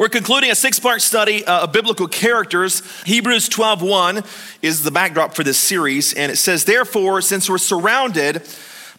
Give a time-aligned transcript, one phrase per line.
[0.00, 2.82] We're concluding a six-part study uh, of biblical characters.
[3.04, 4.24] Hebrews 12:1
[4.62, 8.40] is the backdrop for this series, and it says, "Therefore, since we're surrounded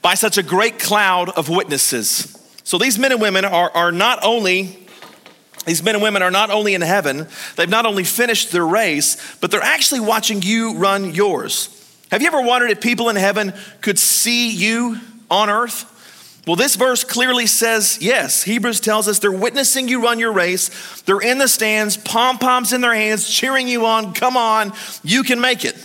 [0.03, 4.19] by such a great cloud of witnesses." So these men and women are, are not
[4.21, 4.77] only
[5.65, 7.25] these men and women are not only in heaven,
[7.55, 11.69] they've not only finished their race, but they're actually watching you run yours.
[12.11, 14.99] Have you ever wondered if people in heaven could see you
[15.31, 15.87] on earth?
[16.47, 18.43] Well, this verse clearly says yes.
[18.43, 21.01] Hebrews tells us they're witnessing you run your race.
[21.03, 24.13] They're in the stands, pom poms in their hands, cheering you on.
[24.13, 24.73] Come on,
[25.03, 25.75] you can make it.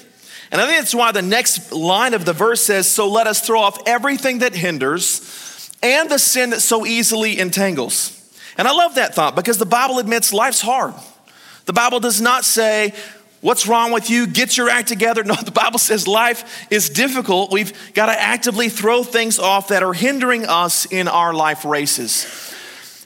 [0.51, 3.41] And I think that's why the next line of the verse says, So let us
[3.41, 8.13] throw off everything that hinders and the sin that so easily entangles.
[8.57, 10.95] And I love that thought because the Bible admits life's hard.
[11.67, 12.95] The Bible does not say,
[13.47, 14.27] What's wrong with you?
[14.27, 15.23] Get your act together.
[15.27, 17.53] No, the Bible says life is difficult.
[17.53, 22.53] We've got to actively throw things off that are hindering us in our life races.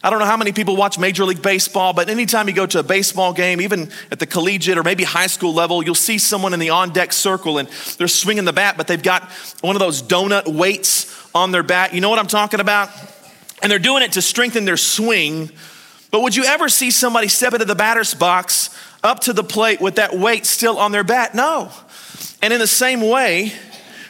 [0.02, 2.78] I don't know how many people watch Major League Baseball, but anytime you go to
[2.78, 6.54] a baseball game, even at the collegiate or maybe high school level, you'll see someone
[6.54, 9.80] in the on deck circle and they're swinging the bat, but they've got one of
[9.80, 11.92] those donut weights on their bat.
[11.92, 12.88] You know what I'm talking about?
[13.62, 15.50] And they're doing it to strengthen their swing.
[16.10, 18.70] But would you ever see somebody step into the batter's box
[19.02, 21.34] up to the plate with that weight still on their bat?
[21.34, 21.70] No.
[22.42, 23.52] And in the same way,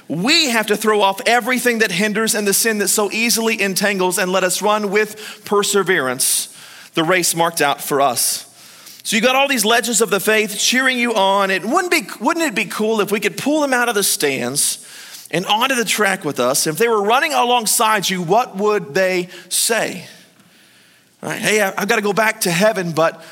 [0.09, 4.19] we have to throw off everything that hinders and the sin that so easily entangles
[4.19, 6.49] and let us run with perseverance
[6.95, 8.47] the race marked out for us.
[9.05, 11.51] So you got all these legends of the faith cheering you on.
[11.51, 14.03] It wouldn't be wouldn't it be cool if we could pull them out of the
[14.03, 14.87] stands
[15.31, 16.67] and onto the track with us?
[16.67, 20.07] If they were running alongside you, what would they say?
[21.23, 21.41] Right?
[21.41, 23.25] Hey, I've got to go back to heaven, but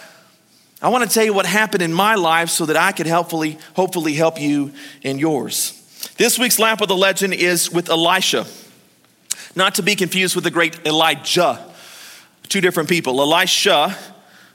[0.80, 3.58] I want to tell you what happened in my life so that I could helpfully,
[3.74, 5.74] hopefully help you in yours.
[6.16, 8.46] This week's lap of the legend is with Elisha,
[9.56, 11.64] not to be confused with the great Elijah.
[12.44, 13.20] Two different people.
[13.20, 13.96] Elisha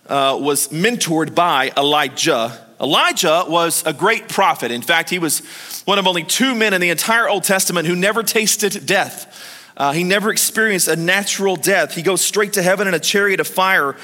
[0.07, 2.67] uh, was mentored by Elijah.
[2.79, 4.71] Elijah was a great prophet.
[4.71, 5.41] In fact, he was
[5.83, 9.51] one of only two men in the entire Old Testament who never tasted death.
[9.75, 11.95] Uh, he never experienced a natural death.
[11.95, 13.97] He goes straight to heaven in a chariot of fire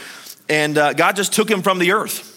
[0.49, 2.35] and uh, God just took him from the earth.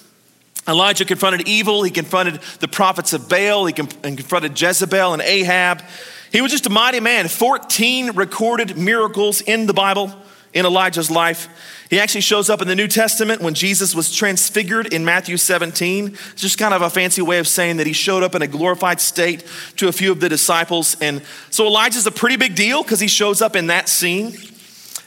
[0.68, 5.82] Elijah confronted evil, he confronted the prophets of Baal, he confronted Jezebel and Ahab.
[6.30, 7.28] He was just a mighty man.
[7.28, 10.14] 14 recorded miracles in the Bible
[10.54, 11.48] in Elijah's life.
[11.90, 16.08] He actually shows up in the New Testament when Jesus was transfigured in Matthew 17.
[16.08, 18.46] It's just kind of a fancy way of saying that he showed up in a
[18.46, 19.44] glorified state
[19.76, 20.96] to a few of the disciples.
[21.00, 24.32] And so Elijah's a pretty big deal because he shows up in that scene.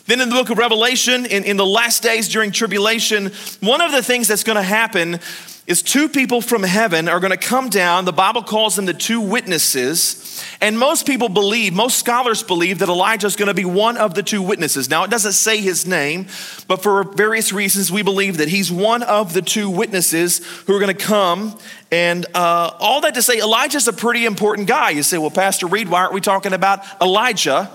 [0.05, 3.91] Then in the book of Revelation, in, in the last days during tribulation, one of
[3.91, 5.19] the things that's going to happen
[5.67, 8.05] is two people from heaven are going to come down.
[8.05, 10.43] The Bible calls them the two witnesses.
[10.61, 14.13] And most people believe, most scholars believe that Elijah is going to be one of
[14.13, 14.91] the two witnesses.
[14.91, 16.27] Now, it doesn't say his name,
[16.67, 20.79] but for various reasons, we believe that he's one of the two witnesses who are
[20.79, 21.57] going to come.
[21.91, 24.91] And uh, all that to say, Elijah's a pretty important guy.
[24.91, 27.71] You say, well, Pastor Reed, why aren't we talking about Elijah?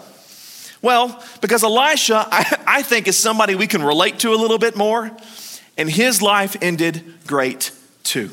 [0.83, 4.77] Well, because Elisha, I, I, think, is somebody we can relate to a little bit
[4.77, 5.11] more,
[5.77, 8.31] and his life ended great too.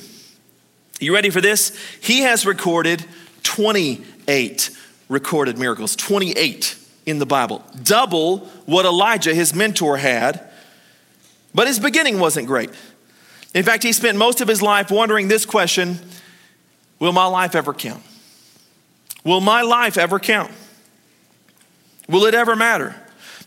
[0.99, 1.77] You ready for this?
[2.01, 3.05] He has recorded
[3.43, 4.71] 28
[5.09, 10.49] recorded miracles, 28 in the Bible, double what Elijah, his mentor, had.
[11.53, 12.69] But his beginning wasn't great.
[13.53, 15.99] In fact, he spent most of his life wondering this question
[16.99, 18.03] Will my life ever count?
[19.23, 20.51] Will my life ever count?
[22.07, 22.95] Will it ever matter?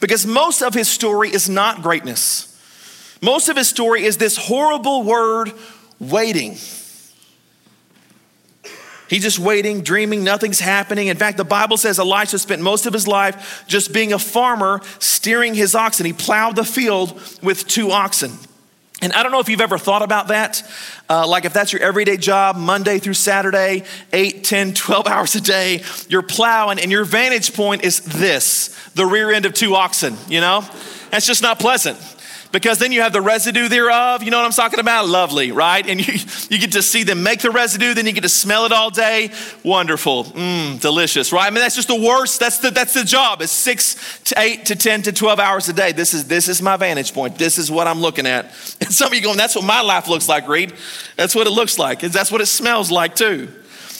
[0.00, 2.47] Because most of his story is not greatness.
[3.22, 5.53] Most of his story is this horrible word,
[5.98, 6.56] waiting.
[9.09, 11.09] He's just waiting, dreaming, nothing's happening.
[11.09, 14.81] In fact, the Bible says Elisha spent most of his life just being a farmer,
[15.00, 16.06] steering his oxen.
[16.06, 18.38] He plowed the field with two oxen.
[19.03, 20.62] And I don't know if you've ever thought about that.
[21.09, 25.41] Uh, like if that's your everyday job, Monday through Saturday, 8, 10, 12 hours a
[25.41, 30.16] day, you're plowing and your vantage point is this the rear end of two oxen,
[30.28, 30.65] you know?
[31.11, 31.99] That's just not pleasant
[32.53, 34.22] because then you have the residue thereof.
[34.22, 35.08] You know what I'm talking about?
[35.08, 35.87] Lovely, right?
[35.87, 36.14] And you,
[36.49, 38.91] you get to see them make the residue, then you get to smell it all
[38.91, 39.31] day.
[39.64, 41.47] Wonderful, mmm, delicious, right?
[41.47, 42.41] I mean, that's just the worst.
[42.41, 43.43] That's the, that's the job.
[43.43, 45.93] It's six to eight to 10 to 12 hours a day.
[45.93, 47.38] This is, this is my vantage point.
[47.38, 48.47] This is what I'm looking at.
[48.81, 50.73] And some of you going, that's what my life looks like, Reed.
[51.17, 52.00] That's what it looks like.
[52.00, 53.47] That's what it smells like too.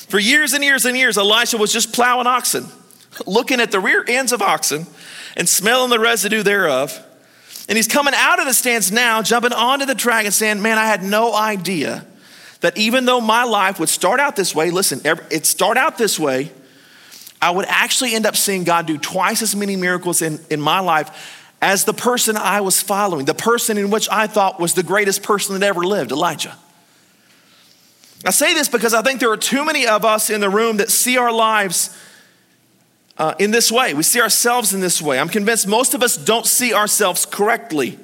[0.09, 2.67] For years and years and years, Elisha was just plowing oxen,
[3.27, 4.87] looking at the rear ends of oxen
[5.37, 7.07] and smelling the residue thereof
[7.71, 10.77] and he's coming out of the stands now, jumping onto the track and saying, Man,
[10.77, 12.05] I had no idea
[12.63, 16.19] that even though my life would start out this way, listen, it start out this
[16.19, 16.51] way,
[17.41, 20.81] I would actually end up seeing God do twice as many miracles in, in my
[20.81, 24.83] life as the person I was following, the person in which I thought was the
[24.83, 26.57] greatest person that ever lived, Elijah.
[28.27, 30.79] I say this because I think there are too many of us in the room
[30.79, 31.97] that see our lives
[33.21, 33.93] uh, in this way.
[33.93, 35.21] We see ourselves in this way.
[35.21, 37.99] I'm convinced most of us don't see ourselves correctly.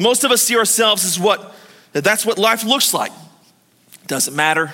[0.00, 1.54] Most of us see ourselves as what
[1.92, 3.12] that's what life looks like.
[4.06, 4.72] Doesn't matter,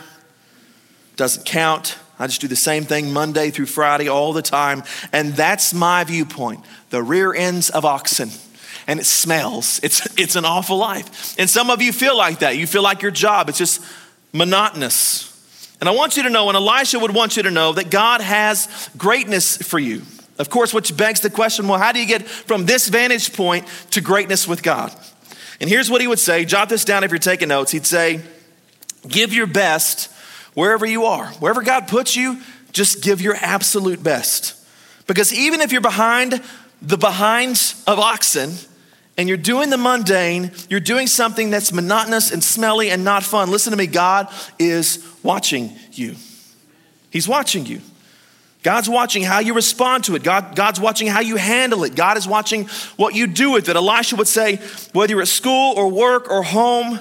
[1.16, 1.98] doesn't count.
[2.18, 4.84] I just do the same thing Monday through Friday all the time.
[5.12, 8.30] And that's my viewpoint the rear ends of oxen.
[8.86, 9.80] And it smells.
[9.82, 11.36] It's, it's an awful life.
[11.38, 12.56] And some of you feel like that.
[12.56, 13.84] You feel like your job, it's just
[14.32, 15.31] monotonous.
[15.82, 18.20] And I want you to know, and Elisha would want you to know, that God
[18.20, 20.02] has greatness for you.
[20.38, 23.66] Of course, which begs the question well, how do you get from this vantage point
[23.90, 24.94] to greatness with God?
[25.60, 27.72] And here's what he would say jot this down if you're taking notes.
[27.72, 28.20] He'd say,
[29.08, 30.08] Give your best
[30.54, 31.26] wherever you are.
[31.40, 32.40] Wherever God puts you,
[32.70, 34.54] just give your absolute best.
[35.08, 36.40] Because even if you're behind
[36.80, 38.52] the behinds of oxen,
[39.16, 43.50] and you're doing the mundane, you're doing something that's monotonous and smelly and not fun,
[43.50, 44.28] listen to me, God
[44.58, 46.14] is watching you.
[47.10, 47.80] He's watching you.
[48.62, 50.22] God's watching how you respond to it.
[50.22, 51.96] God, God's watching how you handle it.
[51.96, 53.76] God is watching what you do with it.
[53.76, 54.56] Elisha would say,
[54.92, 56.98] whether you're at school or work or home,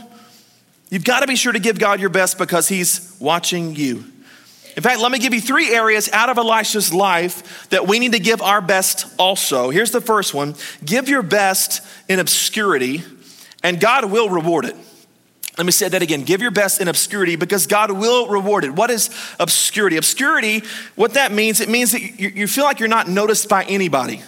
[0.90, 4.04] you've got to be sure to give God your best because He's watching you.
[4.76, 8.14] In fact, let me give you three areas out of Elisha's life that we need
[8.14, 9.70] to give our best also.
[9.70, 13.04] Here's the first one give your best in obscurity,
[13.64, 14.76] and God will reward it.
[15.58, 16.24] Let me say that again.
[16.24, 18.72] Give your best in obscurity because God will reward it.
[18.72, 19.10] What is
[19.40, 19.98] obscurity?
[19.98, 20.64] Obscurity,
[20.96, 24.22] what that means, it means that you, feel like you're not noticed by anybody,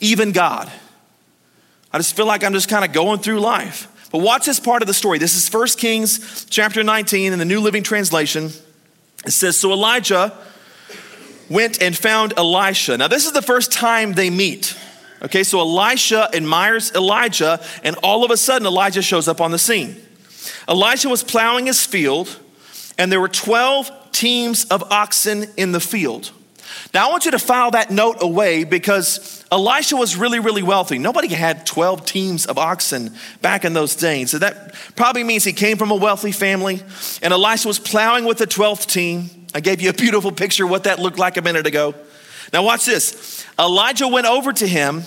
[0.00, 0.72] even God.
[1.92, 3.88] I just feel like I'm just kind of going through life.
[4.10, 5.18] But watch this part of the story.
[5.18, 8.50] This is 1 Kings chapter 19 in the New Living Translation.
[9.26, 10.36] It says, So Elijah
[11.48, 12.96] went and found Elisha.
[12.96, 14.76] Now, this is the first time they meet.
[15.22, 19.58] Okay, so Elisha admires Elijah, and all of a sudden, Elijah shows up on the
[19.58, 19.96] scene.
[20.68, 22.38] Elisha was plowing his field,
[22.98, 26.30] and there were 12 teams of oxen in the field.
[26.92, 30.98] Now, I want you to file that note away because Elisha was really, really wealthy.
[30.98, 34.30] Nobody had 12 teams of oxen back in those days.
[34.30, 36.82] So that probably means he came from a wealthy family.
[37.22, 39.30] And Elisha was plowing with the 12th team.
[39.54, 41.94] I gave you a beautiful picture of what that looked like a minute ago.
[42.52, 43.44] Now, watch this.
[43.58, 45.02] Elijah went over to him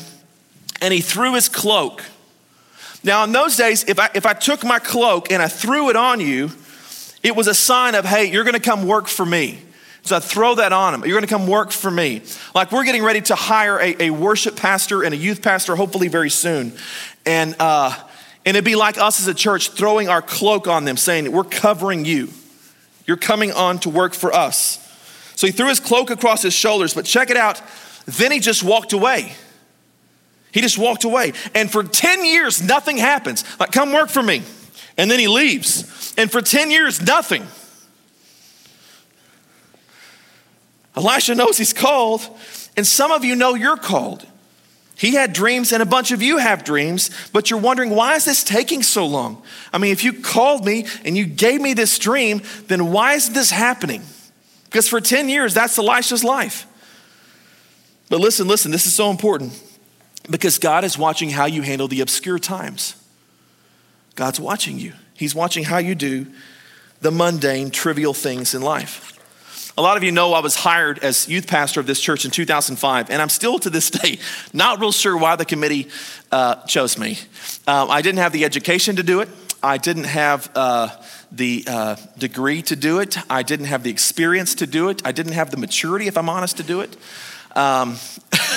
[0.81, 2.03] and he threw his cloak.
[3.03, 5.95] Now, in those days, if I, if I took my cloak and I threw it
[5.95, 6.51] on you,
[7.23, 9.59] it was a sign of, hey, you're gonna come work for me.
[10.07, 11.01] So I throw that on him.
[11.01, 12.21] You're going to come work for me.
[12.55, 16.07] Like we're getting ready to hire a, a worship pastor and a youth pastor, hopefully
[16.07, 16.71] very soon.
[17.25, 17.93] And, uh,
[18.45, 21.43] and it'd be like us as a church throwing our cloak on them, saying, We're
[21.43, 22.29] covering you.
[23.05, 24.83] You're coming on to work for us.
[25.35, 27.61] So he threw his cloak across his shoulders, but check it out.
[28.05, 29.33] Then he just walked away.
[30.53, 31.33] He just walked away.
[31.53, 33.43] And for 10 years, nothing happens.
[33.59, 34.41] Like, come work for me.
[34.97, 36.13] And then he leaves.
[36.17, 37.45] And for 10 years, nothing.
[40.97, 42.27] Elisha knows he's called,
[42.75, 44.25] and some of you know you're called.
[44.95, 48.25] He had dreams, and a bunch of you have dreams, but you're wondering, why is
[48.25, 49.43] this taking so long?
[49.71, 53.35] I mean, if you called me and you gave me this dream, then why isn't
[53.35, 54.01] this happening?
[54.65, 56.65] Because for 10 years, that's Elisha's life.
[58.09, 59.61] But listen, listen, this is so important
[60.31, 62.95] because God is watching how you handle the obscure times.
[64.15, 66.25] God's watching you, He's watching how you do
[67.01, 69.16] the mundane, trivial things in life.
[69.79, 72.31] A lot of you know I was hired as youth pastor of this church in
[72.31, 74.17] 2005, and I'm still to this day
[74.51, 75.87] not real sure why the committee
[76.31, 77.19] uh, chose me.
[77.67, 79.29] Um, I didn't have the education to do it.
[79.61, 80.89] I didn't have uh,
[81.31, 83.19] the uh, degree to do it.
[83.29, 85.03] I didn't have the experience to do it.
[85.05, 86.97] I didn't have the maturity, if I'm honest, to do it.
[87.55, 87.97] Um,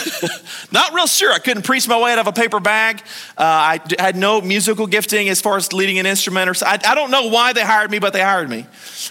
[0.72, 1.32] not real sure.
[1.32, 3.02] I couldn't preach my way out of a paper bag.
[3.36, 6.48] Uh, had no musical gifting as far as leading an instrument.
[6.48, 6.64] Or.
[6.64, 8.66] I, I don't know why they hired me, but they hired me.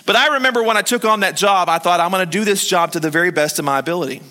[0.06, 2.46] But I remember when I took on that job, I thought I'm going to do
[2.46, 4.22] this job to the very best of my ability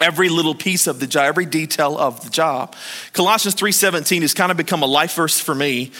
[0.00, 2.76] every little piece of the job every detail of the job
[3.12, 5.90] colossians 3.17 has kind of become a life verse for me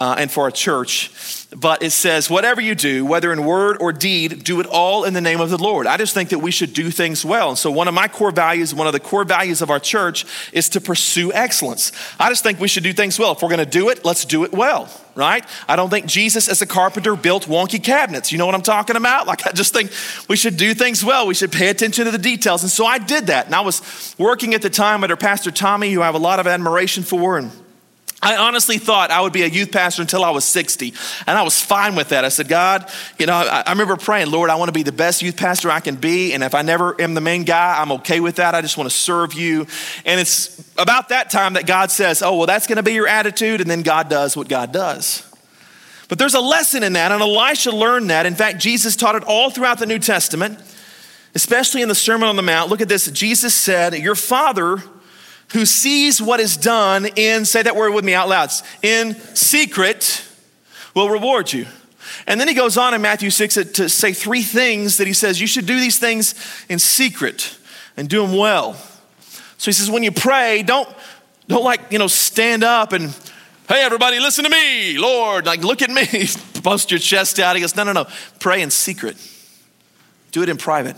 [0.00, 1.10] uh, and for a church.
[1.56, 5.14] But it says, whatever you do, whether in word or deed, do it all in
[5.14, 5.86] the name of the Lord.
[5.86, 7.50] I just think that we should do things well.
[7.50, 10.26] And so, one of my core values, one of the core values of our church
[10.52, 11.92] is to pursue excellence.
[12.18, 13.32] I just think we should do things well.
[13.32, 15.44] If we're going to do it, let's do it well, right?
[15.68, 18.32] I don't think Jesus, as a carpenter, built wonky cabinets.
[18.32, 19.28] You know what I'm talking about?
[19.28, 19.92] Like, I just think
[20.28, 21.28] we should do things well.
[21.28, 22.62] We should pay attention to the details.
[22.62, 23.46] And so, I did that.
[23.46, 26.40] And I was working at the time under Pastor Tommy, who I have a lot
[26.40, 27.38] of admiration for.
[27.38, 27.52] And
[28.24, 30.94] I honestly thought I would be a youth pastor until I was 60,
[31.26, 32.24] and I was fine with that.
[32.24, 34.92] I said, God, you know, I, I, remember praying, Lord, I want to be the
[34.92, 37.92] best youth pastor I can be, and if I never am the main guy, I'm
[37.92, 38.54] okay with that.
[38.54, 39.66] I just want to serve you.
[40.06, 43.06] And it's about that time that God says, Oh, well, that's going to be your
[43.06, 45.30] attitude, and then God does what God does.
[46.08, 48.24] But there's a lesson in that, and Elisha learned that.
[48.24, 50.58] In fact, Jesus taught it all throughout the New Testament,
[51.34, 52.70] especially in the Sermon on the Mount.
[52.70, 54.82] Look at this Jesus said, Your father
[55.52, 58.50] who sees what is done in, say that word with me out loud,
[58.82, 60.24] in secret
[60.94, 61.66] will reward you.
[62.26, 65.40] And then he goes on in Matthew 6 to say three things that he says
[65.40, 66.34] you should do these things
[66.68, 67.58] in secret
[67.96, 68.74] and do them well.
[69.58, 70.88] So he says, when you pray, don't,
[71.48, 73.10] don't like, you know, stand up and,
[73.68, 76.26] hey, everybody, listen to me, Lord, like, look at me,
[76.62, 77.56] bust your chest out.
[77.56, 78.06] He goes, no, no, no,
[78.40, 79.16] pray in secret,
[80.32, 80.96] do it in private.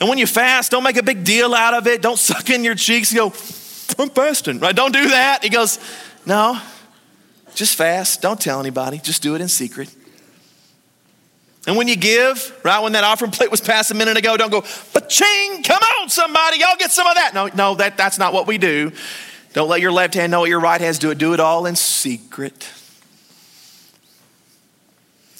[0.00, 2.02] And when you fast, don't make a big deal out of it.
[2.02, 3.26] Don't suck in your cheeks and go,
[3.98, 4.74] I'm fasting, right?
[4.74, 5.44] Don't do that.
[5.44, 5.78] He goes,
[6.26, 6.60] No,
[7.54, 8.22] just fast.
[8.22, 8.98] Don't tell anybody.
[8.98, 9.94] Just do it in secret.
[11.66, 14.50] And when you give, right, when that offering plate was passed a minute ago, don't
[14.50, 17.32] go, but ching, come on, somebody, y'all get some of that.
[17.32, 18.92] No, no, that, that's not what we do.
[19.54, 21.16] Don't let your left hand know what your right hand do it.
[21.16, 22.68] Do it all in secret.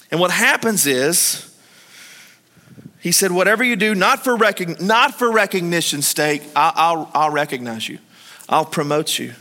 [0.09, 1.54] And what happens is,
[3.05, 7.29] he said, Whatever you do, not for, recog- not for recognition's sake, I'll, I'll, I'll
[7.29, 7.99] recognize you,
[8.49, 9.35] I'll promote you.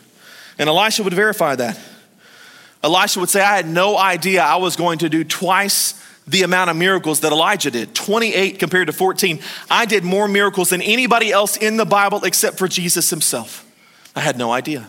[0.59, 1.81] And Elisha would verify that.
[2.83, 5.95] Elisha would say, I had no idea I was going to do twice
[6.27, 9.41] the amount of miracles that Elijah did 28 compared to 14.
[9.71, 13.65] I did more miracles than anybody else in the Bible except for Jesus himself.
[14.15, 14.87] I had no idea.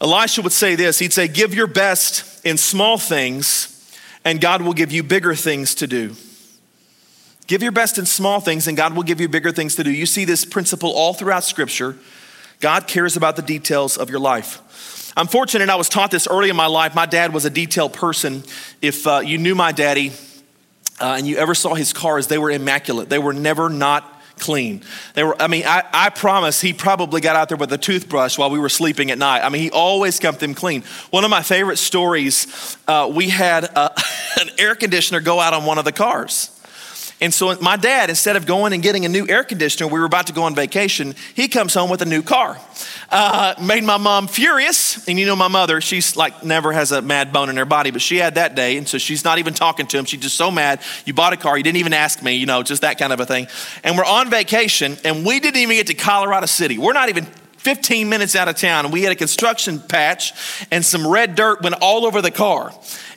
[0.00, 4.72] Elisha would say this He'd say, Give your best in small things, and God will
[4.72, 6.16] give you bigger things to do.
[7.50, 9.90] Give your best in small things, and God will give you bigger things to do.
[9.90, 11.96] You see this principle all throughout Scripture.
[12.60, 15.12] God cares about the details of your life.
[15.16, 16.94] I'm fortunate I was taught this early in my life.
[16.94, 18.44] My dad was a detailed person.
[18.80, 20.12] If uh, you knew my daddy
[21.00, 23.08] uh, and you ever saw his cars, they were immaculate.
[23.08, 24.82] They were never not clean.
[25.14, 28.38] They were, I mean, I, I promise he probably got out there with a toothbrush
[28.38, 29.40] while we were sleeping at night.
[29.40, 30.84] I mean, he always kept them clean.
[31.10, 33.88] One of my favorite stories, uh, we had uh,
[34.40, 36.56] an air conditioner go out on one of the cars.
[37.20, 40.06] And so my dad, instead of going and getting a new air conditioner, we were
[40.06, 42.58] about to go on vacation, he comes home with a new car.
[43.10, 45.06] Uh, made my mom furious.
[45.06, 47.90] And you know, my mother, she's like never has a mad bone in her body,
[47.90, 48.78] but she had that day.
[48.78, 50.06] And so she's not even talking to him.
[50.06, 50.80] She's just so mad.
[51.04, 53.20] You bought a car, you didn't even ask me, you know, just that kind of
[53.20, 53.48] a thing.
[53.84, 56.78] And we're on vacation, and we didn't even get to Colorado City.
[56.78, 57.26] We're not even
[57.60, 60.32] 15 minutes out of town, and we had a construction patch,
[60.70, 62.72] and some red dirt went all over the car.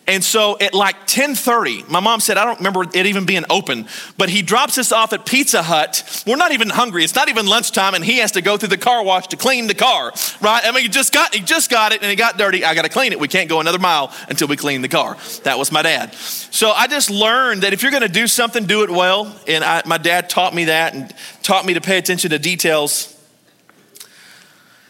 [0.05, 3.87] And so at like 10:30, my mom said, I don't remember it even being open,
[4.17, 6.23] but he drops us off at Pizza Hut.
[6.27, 7.05] We're not even hungry.
[7.05, 9.67] It's not even lunchtime, and he has to go through the car wash to clean
[9.67, 10.11] the car.
[10.41, 10.61] Right?
[10.65, 12.65] I mean, he just got he just got it and it got dirty.
[12.65, 13.19] I gotta clean it.
[13.19, 15.15] We can't go another mile until we clean the car.
[15.43, 16.13] That was my dad.
[16.15, 19.33] So I just learned that if you're gonna do something, do it well.
[19.47, 23.12] And I, my dad taught me that and taught me to pay attention to details.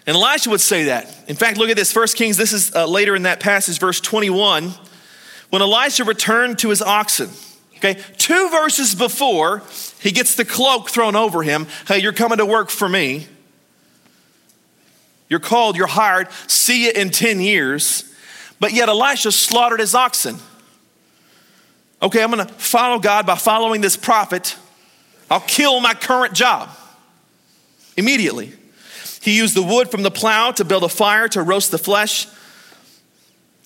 [0.06, 1.14] And Elisha would say that.
[1.28, 1.92] In fact, look at this.
[1.92, 4.74] First Kings, this is uh, later in that passage, verse 21
[5.54, 7.30] when Elisha returned to his oxen.
[7.76, 9.62] Okay, two verses before,
[10.00, 11.68] he gets the cloak thrown over him.
[11.88, 13.28] Hey, you're coming to work for me.
[15.30, 18.12] You're called, you're hired, see you in 10 years.
[18.60, 20.38] But yet Elisha slaughtered his oxen.
[22.02, 24.58] Okay, I'm gonna follow God by following this prophet.
[25.30, 26.72] I'll kill my current job
[27.96, 28.54] immediately.
[29.24, 32.28] He used the wood from the plow to build a fire to roast the flesh.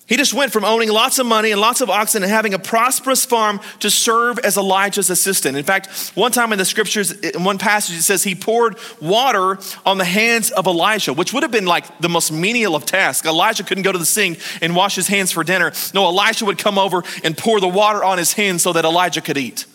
[0.06, 2.60] He just went from owning lots of money and lots of oxen and having a
[2.60, 5.56] prosperous farm to serve as Elijah's assistant.
[5.56, 9.58] In fact, one time in the scriptures, in one passage, it says he poured water
[9.84, 13.26] on the hands of Elijah, which would have been like the most menial of tasks.
[13.26, 15.72] Elijah couldn't go to the sink and wash his hands for dinner.
[15.92, 19.20] No, Elijah would come over and pour the water on his hands so that Elijah
[19.20, 19.66] could eat.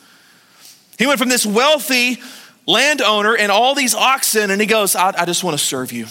[0.97, 2.21] He went from this wealthy
[2.65, 6.07] landowner and all these oxen, and he goes, I, I just want to serve you.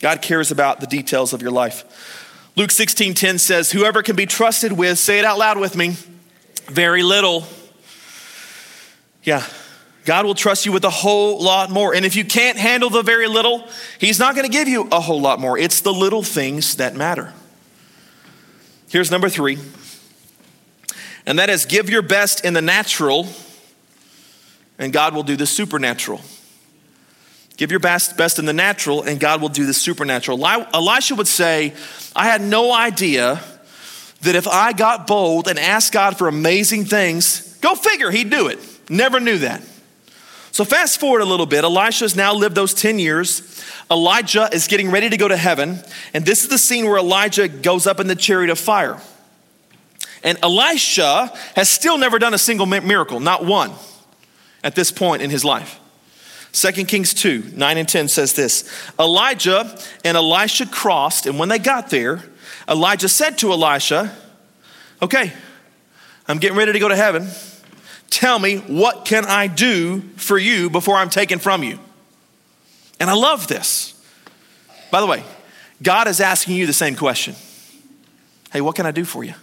[0.00, 1.84] God cares about the details of your life.
[2.56, 5.96] Luke 16 10 says, Whoever can be trusted with, say it out loud with me,
[6.66, 7.44] very little.
[9.22, 9.44] Yeah,
[10.06, 11.94] God will trust you with a whole lot more.
[11.94, 13.68] And if you can't handle the very little,
[13.98, 15.58] He's not going to give you a whole lot more.
[15.58, 17.32] It's the little things that matter.
[18.88, 19.58] Here's number three,
[21.24, 23.28] and that is give your best in the natural,
[24.80, 26.20] and God will do the supernatural.
[27.56, 30.44] Give your best, best in the natural, and God will do the supernatural.
[30.44, 31.74] Elisha would say,
[32.16, 33.40] I had no idea
[34.22, 38.48] that if I got bold and asked God for amazing things, go figure, he'd do
[38.48, 38.58] it.
[38.88, 39.62] Never knew that.
[40.52, 41.62] So, fast forward a little bit.
[41.62, 43.62] Elisha has now lived those 10 years.
[43.90, 45.78] Elijah is getting ready to go to heaven,
[46.14, 49.00] and this is the scene where Elijah goes up in the chariot of fire.
[50.24, 53.72] And Elisha has still never done a single miracle, not one,
[54.62, 55.78] at this point in his life.
[56.52, 61.58] 2 Kings 2 9 and 10 says this Elijah and Elisha crossed, and when they
[61.58, 62.22] got there,
[62.68, 64.14] Elijah said to Elisha,
[65.02, 65.32] Okay,
[66.26, 67.28] I'm getting ready to go to heaven.
[68.10, 71.78] Tell me, what can I do for you before I'm taken from you?
[72.98, 73.94] And I love this.
[74.90, 75.22] By the way,
[75.82, 77.34] God is asking you the same question
[78.52, 79.34] Hey, what can I do for you?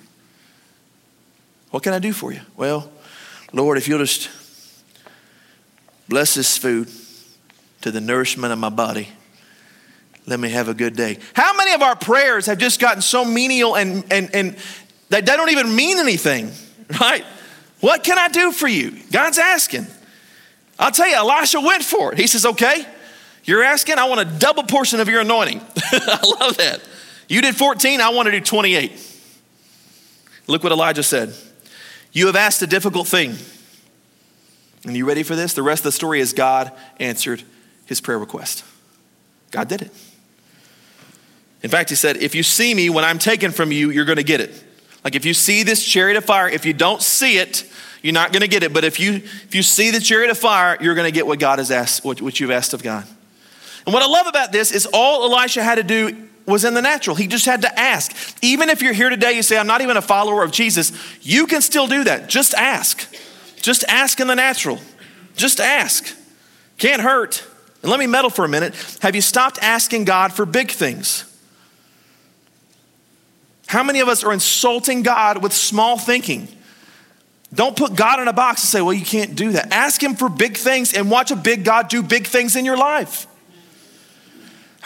[1.72, 2.42] What can I do for you?
[2.56, 2.92] Well,
[3.54, 4.30] Lord, if you'll just
[6.10, 6.90] bless this food
[7.82, 9.10] to the nourishment of my body,
[10.26, 11.18] let me have a good day.
[11.34, 14.58] How many of our prayers have just gotten so menial and, and, and
[15.10, 16.52] that they don't even mean anything,
[17.02, 17.24] right?
[17.80, 18.98] What can I do for you?
[19.12, 19.88] God's asking.
[20.78, 22.20] I'll tell you, Elisha went for it.
[22.20, 22.86] He says, Okay,
[23.46, 25.62] you're asking, I want a double portion of your anointing.
[25.92, 26.82] I love that.
[27.30, 28.92] You did 14, I want to do 28.
[30.48, 31.34] Look what Elijah said.
[32.12, 33.36] You have asked a difficult thing.
[34.88, 35.54] And you ready for this?
[35.54, 37.44] The rest of the story is God answered
[37.86, 38.64] his prayer request.
[39.52, 39.92] God did it.
[41.62, 44.18] In fact, he said, If you see me when I'm taken from you, you're going
[44.18, 44.64] to get it.
[45.04, 47.66] Like if you see this chariot of fire, if you don't see it,
[48.02, 48.74] you're not going to get it.
[48.74, 51.40] But if you if you see the chariot of fire, you're going to get what
[51.40, 53.06] God has asked, what, what you've asked of God.
[53.86, 56.82] And what I love about this is all Elisha had to do was in the
[56.82, 57.16] natural.
[57.16, 58.38] He just had to ask.
[58.42, 61.46] Even if you're here today, you say, I'm not even a follower of Jesus, you
[61.46, 62.30] can still do that.
[62.30, 63.14] Just ask.
[63.68, 64.80] Just ask in the natural.
[65.36, 66.16] Just ask.
[66.78, 67.46] Can't hurt.
[67.82, 68.74] And let me meddle for a minute.
[69.02, 71.26] Have you stopped asking God for big things?
[73.66, 76.48] How many of us are insulting God with small thinking?
[77.54, 79.74] Don't put God in a box and say, well, you can't do that.
[79.74, 82.78] Ask Him for big things and watch a big God do big things in your
[82.78, 83.28] life.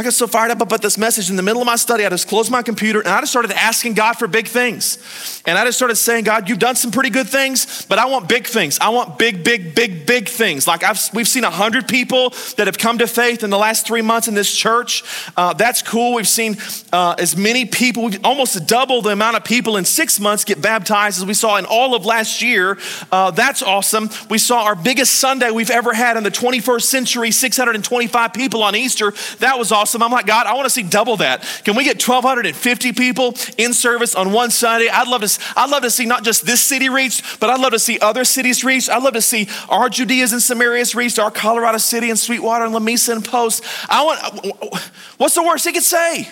[0.01, 2.03] I got so fired up about this message in the middle of my study.
[2.03, 4.98] I just closed my computer and I just started asking God for big things.
[5.46, 8.27] And I just started saying, God, you've done some pretty good things, but I want
[8.27, 8.79] big things.
[8.79, 10.67] I want big, big, big, big things.
[10.67, 14.01] Like I've, we've seen 100 people that have come to faith in the last three
[14.01, 15.03] months in this church.
[15.38, 16.15] Uh, that's cool.
[16.15, 16.58] We've seen
[16.91, 20.63] uh, as many people, we've almost double the amount of people in six months get
[20.63, 22.80] baptized as we saw in all of last year.
[23.12, 24.10] Uh, that's awesome.
[24.32, 28.76] We saw our biggest Sunday we've ever had in the 21st century, 625 people on
[28.76, 29.13] Easter.
[29.38, 30.04] That was awesome awesome.
[30.04, 31.41] I'm like, God, I want to see double that.
[31.65, 34.88] Can we get 1,250 people in service on one Sunday?
[34.88, 37.73] I'd love to, I'd love to see not just this city reached, but I'd love
[37.73, 38.89] to see other cities reached.
[38.89, 42.73] I'd love to see our Judeas and Samarias reached, our Colorado City and Sweetwater and
[42.73, 43.65] Lamesa and Post.
[43.89, 44.73] I want,
[45.17, 46.30] what's the worst he could say?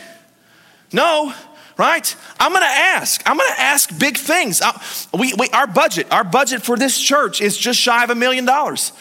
[0.94, 1.34] No,
[1.78, 2.16] right?
[2.40, 3.22] I'm to ask.
[3.26, 4.62] I'm to ask big things.
[4.62, 4.82] I,
[5.14, 8.46] we, we, our budget, our budget for this church is just shy of a million
[8.46, 8.94] dollars.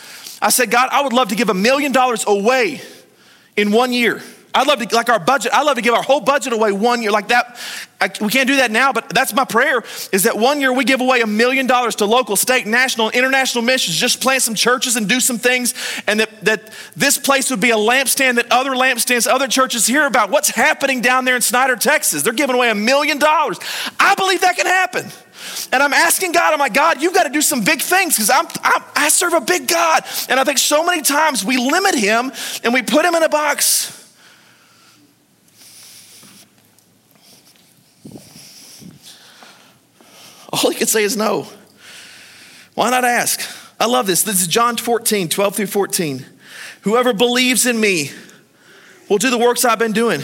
[0.42, 2.80] I said, God, I would love to give a million dollars away
[3.56, 4.20] in one year.
[4.58, 7.00] I'd love to, like our budget, I'd love to give our whole budget away one
[7.00, 7.56] year like that.
[8.00, 10.84] I, we can't do that now, but that's my prayer is that one year we
[10.84, 14.96] give away a million dollars to local, state, national, international missions, just plant some churches
[14.96, 15.74] and do some things,
[16.08, 20.06] and that, that this place would be a lampstand that other lampstands, other churches hear
[20.06, 20.30] about.
[20.30, 22.22] What's happening down there in Snyder, Texas?
[22.22, 23.60] They're giving away a million dollars.
[24.00, 25.06] I believe that can happen.
[25.72, 28.30] And I'm asking God, I'm like, God, you've got to do some big things because
[28.30, 30.02] I'm, I'm, I serve a big God.
[30.28, 32.32] And I think so many times we limit him
[32.64, 34.07] and we put him in a box.
[40.52, 41.46] All he could say is no.
[42.74, 43.40] Why not ask?
[43.80, 44.22] I love this.
[44.22, 46.24] This is John 14, 12 through 14.
[46.82, 48.10] Whoever believes in me
[49.08, 50.22] will do the works I've been doing.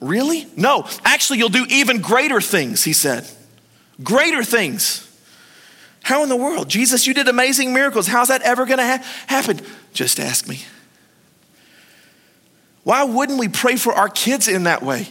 [0.00, 0.46] Really?
[0.56, 0.86] No.
[1.04, 3.26] Actually, you'll do even greater things, he said.
[4.02, 5.02] Greater things.
[6.02, 6.68] How in the world?
[6.68, 8.06] Jesus, you did amazing miracles.
[8.06, 9.60] How's that ever going to ha- happen?
[9.92, 10.62] Just ask me.
[12.84, 15.08] Why wouldn't we pray for our kids in that way?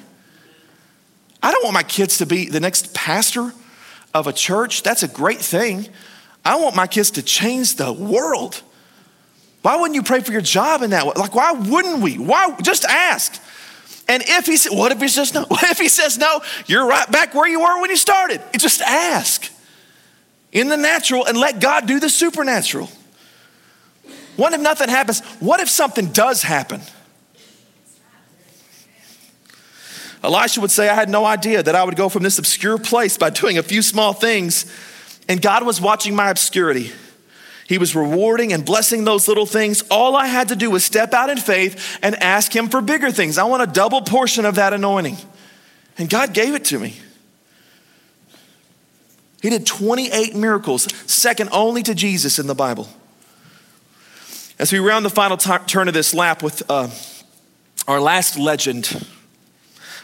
[1.43, 3.51] I don't want my kids to be the next pastor
[4.15, 5.87] of a church, that's a great thing.
[6.45, 8.61] I want my kids to change the world.
[9.61, 11.13] Why wouldn't you pray for your job in that way?
[11.17, 12.17] Like, why wouldn't we?
[12.17, 12.55] Why?
[12.61, 13.41] Just ask.
[14.07, 15.43] And if he said, what if he says no?
[15.49, 16.41] What if he says no?
[16.65, 18.41] You're right back where you were when you started.
[18.57, 19.51] Just ask
[20.53, 22.89] in the natural and let God do the supernatural.
[24.37, 25.19] What if nothing happens?
[25.39, 26.81] What if something does happen?
[30.25, 33.17] Elisha would say, I had no idea that I would go from this obscure place
[33.17, 34.65] by doing a few small things,
[35.29, 36.91] and God was watching my obscurity.
[37.67, 39.83] He was rewarding and blessing those little things.
[39.89, 43.11] All I had to do was step out in faith and ask Him for bigger
[43.11, 43.37] things.
[43.37, 45.17] I want a double portion of that anointing.
[45.97, 46.95] And God gave it to me.
[49.41, 52.87] He did 28 miracles, second only to Jesus in the Bible.
[54.57, 56.89] As we round the final t- turn of this lap with uh,
[57.87, 59.05] our last legend.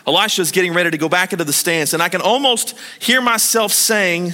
[0.07, 3.21] Elisha is getting ready to go back into the stance, and I can almost hear
[3.21, 4.33] myself saying,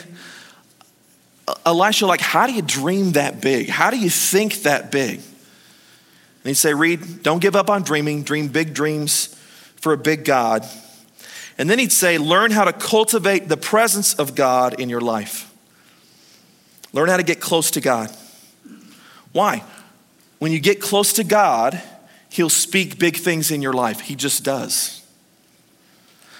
[1.66, 3.70] Elisha, like, how do you dream that big?
[3.70, 5.16] How do you think that big?
[5.16, 8.24] And he'd say, Reed, don't give up on dreaming.
[8.24, 9.28] Dream big dreams
[9.76, 10.66] for a big God.
[11.58, 15.52] And then he'd say, learn how to cultivate the presence of God in your life.
[16.94, 18.12] Learn how to get close to God.
[19.32, 19.64] Why?
[20.40, 21.82] When you get close to God,
[22.30, 24.02] he'll speak big things in your life.
[24.02, 24.97] He just does.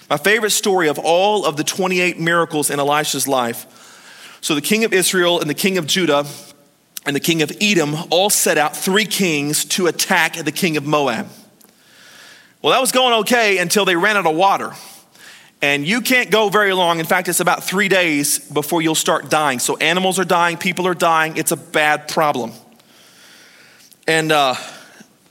[0.08, 3.66] My favorite story of all of the 28 miracles in Elisha's life.
[4.40, 6.24] So, the king of Israel and the king of Judah
[7.04, 10.86] and the king of Edom all set out three kings to attack the king of
[10.86, 11.28] Moab.
[12.62, 14.72] Well, that was going okay until they ran out of water.
[15.60, 17.00] And you can't go very long.
[17.00, 19.58] In fact, it's about three days before you'll start dying.
[19.58, 21.36] So, animals are dying, people are dying.
[21.36, 22.52] It's a bad problem.
[24.06, 24.54] And uh,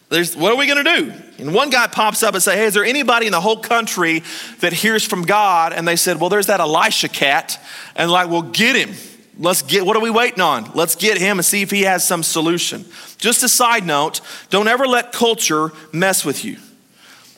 [0.09, 1.13] there's, what are we going to do?
[1.37, 4.23] And one guy pops up and say, "Hey, is there anybody in the whole country
[4.61, 7.61] that hears from God?" And they said, "Well, there's that Elisha cat."
[7.95, 8.95] And like, "Well, get him.
[9.37, 9.85] Let's get.
[9.85, 10.71] What are we waiting on?
[10.73, 12.85] Let's get him and see if he has some solution."
[13.17, 16.57] Just a side note: Don't ever let culture mess with you.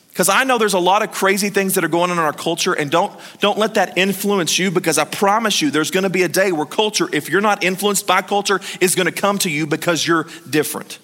[0.09, 2.33] Because I know there's a lot of crazy things that are going on in our
[2.33, 6.23] culture, and don't, don't let that influence you because I promise you there's gonna be
[6.23, 9.65] a day where culture, if you're not influenced by culture, is gonna come to you
[9.65, 10.99] because you're different.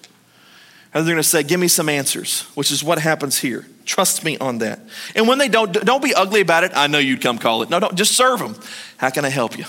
[0.96, 3.66] And they're going to say, Give me some answers, which is what happens here.
[3.84, 4.80] Trust me on that.
[5.14, 6.72] And when they don't, don't be ugly about it.
[6.74, 7.68] I know you'd come call it.
[7.68, 8.56] No, don't, just serve them.
[8.96, 9.66] How can I help you?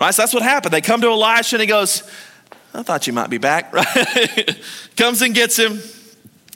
[0.00, 0.14] Right?
[0.14, 0.72] So that's what happened.
[0.72, 2.08] They come to Elisha and he goes,
[2.72, 3.72] I thought you might be back.
[3.74, 4.60] Right?
[4.96, 5.80] Comes and gets him.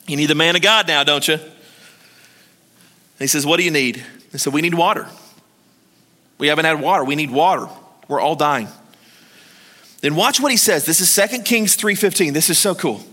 [0.07, 1.35] You need the man of God now, don't you?
[1.35, 1.43] And
[3.19, 4.01] he says, What do you need?
[4.31, 5.09] They said, We need water.
[6.39, 7.03] We haven't had water.
[7.03, 7.69] We need water.
[8.07, 8.69] We're all dying.
[10.03, 10.87] Then watch what he says.
[10.87, 12.33] This is 2 Kings 3:15.
[12.33, 13.05] This is so cool.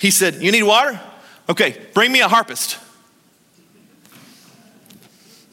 [0.00, 0.98] He said, You need water?
[1.48, 2.78] Okay, bring me a harpist.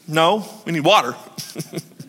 [0.06, 1.14] No, we need water.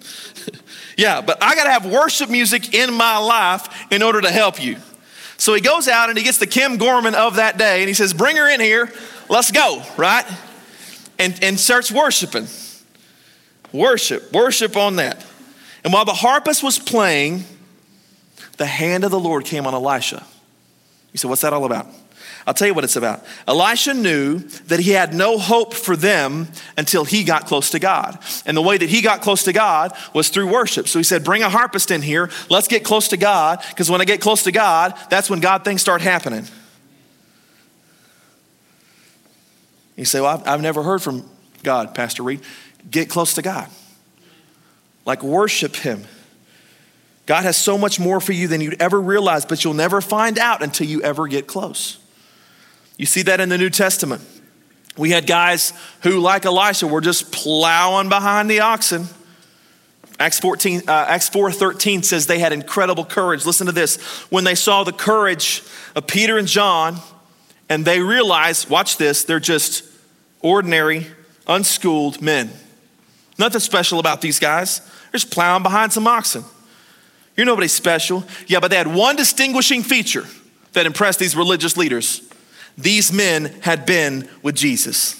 [0.98, 4.64] yeah, but I got to have worship music in my life in order to help
[4.64, 4.78] you.
[5.38, 7.94] So he goes out and he gets the Kim Gorman of that day and he
[7.94, 8.90] says, Bring her in here,
[9.28, 10.26] let's go, right?
[11.18, 12.48] And, and starts worshiping.
[13.74, 15.26] Worship, worship on that.
[15.84, 17.44] And while the harpist was playing,
[18.58, 20.26] the hand of the Lord came on Elisha.
[21.12, 21.88] You said, What's that all about?
[22.50, 23.24] I'll tell you what it's about.
[23.48, 26.48] Elisha knew that he had no hope for them
[26.80, 28.18] until he got close to God.
[28.44, 30.88] And the way that he got close to God was through worship.
[30.88, 32.32] So he said, Bring a harpist in here.
[32.50, 35.64] Let's get close to God, because when I get close to God, that's when God
[35.64, 36.48] things start happening.
[39.96, 41.30] You say, Well, I've, I've never heard from
[41.62, 42.42] God, Pastor Reed.
[42.90, 43.70] Get close to God.
[45.06, 46.04] Like worship Him.
[47.28, 50.40] God has so much more for you than you'd ever realize, but you'll never find
[50.40, 52.00] out until you ever get close.
[53.00, 54.22] You see that in the New Testament.
[54.98, 55.72] We had guys
[56.04, 59.08] who, like Elisha, were just plowing behind the oxen.
[60.20, 63.46] Acts 14, uh, Acts 4:13 says they had incredible courage.
[63.46, 63.96] Listen to this.
[64.30, 65.64] When they saw the courage
[65.96, 66.98] of Peter and John,
[67.70, 69.86] and they realized, watch this, they're just
[70.42, 71.08] ordinary,
[71.48, 72.50] unschooled men.
[73.38, 74.80] Nothing special about these guys.
[74.80, 76.44] They're just plowing behind some oxen.
[77.38, 78.26] You're nobody special.
[78.48, 80.26] Yeah, but they had one distinguishing feature
[80.74, 82.29] that impressed these religious leaders
[82.80, 85.16] these men had been with Jesus.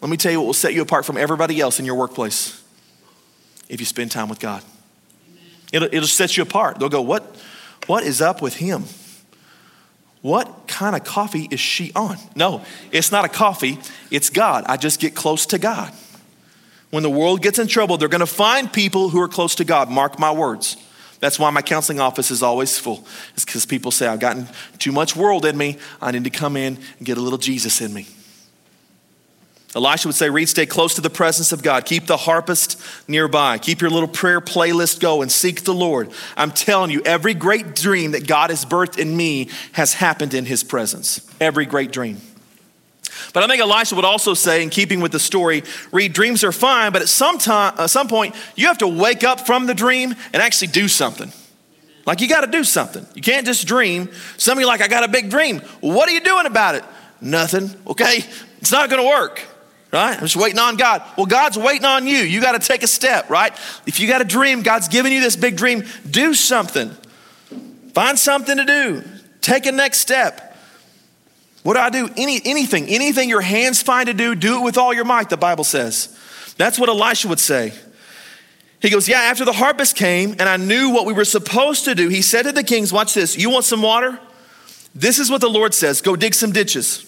[0.00, 2.62] Let me tell you what will set you apart from everybody else in your workplace
[3.68, 4.62] if you spend time with God.
[5.72, 6.78] It'll, it'll set you apart.
[6.78, 7.36] They'll go, what,
[7.86, 8.84] what is up with him?
[10.22, 12.16] What kind of coffee is she on?
[12.34, 13.78] No, it's not a coffee,
[14.10, 14.64] it's God.
[14.66, 15.92] I just get close to God.
[16.90, 19.64] When the world gets in trouble, they're going to find people who are close to
[19.64, 19.90] God.
[19.90, 20.76] Mark my words.
[21.20, 23.06] That's why my counseling office is always full.
[23.34, 24.48] It's because people say, I've gotten
[24.78, 25.78] too much world in me.
[26.00, 28.06] I need to come in and get a little Jesus in me.
[29.74, 31.84] Elisha would say, Reed, stay close to the presence of God.
[31.84, 33.58] Keep the harpist nearby.
[33.58, 35.22] Keep your little prayer playlist going.
[35.22, 36.10] And seek the Lord.
[36.34, 40.46] I'm telling you, every great dream that God has birthed in me has happened in
[40.46, 41.28] his presence.
[41.40, 42.18] Every great dream.
[43.32, 46.52] But I think Elisha would also say, in keeping with the story, Reed dreams are
[46.52, 49.66] fine, but at some time, at uh, some point, you have to wake up from
[49.66, 51.32] the dream and actually do something.
[52.06, 53.04] Like you got to do something.
[53.14, 54.10] You can't just dream.
[54.36, 55.58] Some of you like, I got a big dream.
[55.80, 56.84] what are you doing about it?
[57.20, 57.70] Nothing.
[57.86, 58.24] Okay,
[58.58, 59.42] it's not going to work.
[59.92, 60.14] Right?
[60.14, 61.02] I'm just waiting on God.
[61.16, 62.18] Well, God's waiting on you.
[62.18, 63.52] You got to take a step, right?
[63.86, 66.90] If you got a dream, God's giving you this big dream, do something.
[67.94, 69.04] Find something to do.
[69.40, 70.45] Take a next step.
[71.66, 72.08] What do I do?
[72.16, 75.36] Any, anything, anything your hands find to do, do it with all your might, the
[75.36, 76.16] Bible says.
[76.56, 77.72] That's what Elisha would say.
[78.80, 81.96] He goes, Yeah, after the harvest came and I knew what we were supposed to
[81.96, 84.16] do, he said to the kings, Watch this, you want some water?
[84.94, 87.04] This is what the Lord says go dig some ditches.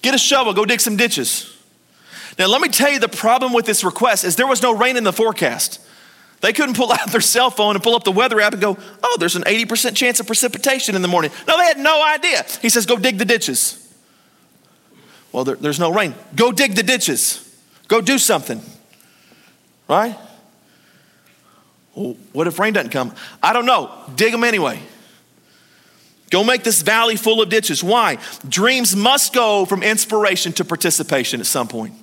[0.00, 1.54] Get a shovel, go dig some ditches.
[2.38, 4.96] Now, let me tell you the problem with this request is there was no rain
[4.96, 5.86] in the forecast.
[6.40, 8.76] They couldn't pull out their cell phone and pull up the weather app and go,
[9.02, 11.30] oh, there's an 80% chance of precipitation in the morning.
[11.46, 12.44] No, they had no idea.
[12.62, 13.84] He says, go dig the ditches.
[15.32, 16.14] Well, there, there's no rain.
[16.36, 17.44] Go dig the ditches.
[17.88, 18.60] Go do something.
[19.88, 20.16] Right?
[21.94, 23.14] Well, what if rain doesn't come?
[23.42, 23.90] I don't know.
[24.14, 24.80] Dig them anyway.
[26.30, 27.82] Go make this valley full of ditches.
[27.82, 28.18] Why?
[28.48, 31.94] Dreams must go from inspiration to participation at some point.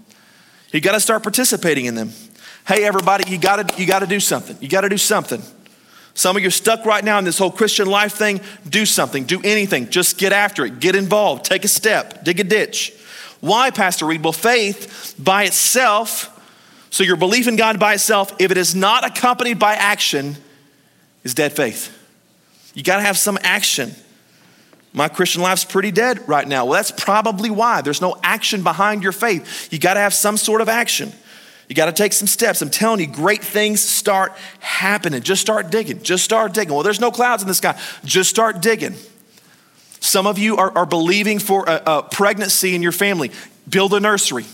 [0.71, 2.11] You got to start participating in them.
[2.67, 4.57] Hey, everybody, you got to you got to do something.
[4.59, 5.41] You got to do something.
[6.15, 8.41] Some of you are stuck right now in this whole Christian life thing.
[8.67, 9.25] Do something.
[9.25, 9.89] Do anything.
[9.89, 10.79] Just get after it.
[10.79, 11.45] Get involved.
[11.45, 12.23] Take a step.
[12.23, 12.93] Dig a ditch.
[13.39, 14.23] Why, Pastor Reed?
[14.23, 16.31] Well, faith by itself,
[16.89, 20.35] so your belief in God by itself, if it is not accompanied by action,
[21.23, 21.95] is dead faith.
[22.73, 23.91] You got to have some action.
[24.91, 26.65] My Christian life's pretty dead right now.
[26.65, 27.81] Well, that's probably why.
[27.81, 29.71] There's no action behind your faith.
[29.71, 31.11] You got to have some sort of action.
[31.67, 32.61] You got to take some steps.
[32.61, 35.21] I'm telling you, great things start happening.
[35.21, 36.03] Just start digging.
[36.03, 36.73] Just start digging.
[36.73, 37.79] Well, there's no clouds in the sky.
[38.03, 38.95] Just start digging.
[39.99, 43.31] Some of you are, are believing for a, a pregnancy in your family.
[43.67, 44.45] Build a nursery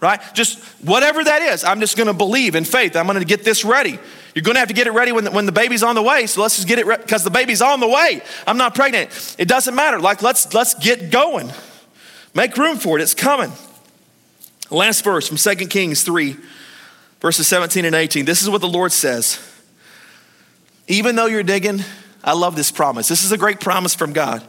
[0.00, 0.20] right?
[0.34, 2.96] Just whatever that is, I'm just gonna believe in faith.
[2.96, 3.98] I'm gonna get this ready.
[4.34, 6.26] You're gonna have to get it ready when the, when the baby's on the way.
[6.26, 8.22] So let's just get it ready because the baby's on the way.
[8.46, 9.36] I'm not pregnant.
[9.38, 9.98] It doesn't matter.
[9.98, 11.50] Like let's let's get going.
[12.34, 13.02] Make room for it.
[13.02, 13.50] It's coming.
[14.70, 16.36] Last verse from 2 Kings 3,
[17.20, 18.24] verses 17 and 18.
[18.24, 19.40] This is what the Lord says.
[20.86, 21.80] Even though you're digging,
[22.22, 23.08] I love this promise.
[23.08, 24.46] This is a great promise from God.